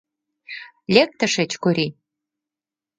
Лек 0.93 1.09
тышеч, 1.19 1.51
Корий! 1.63 1.91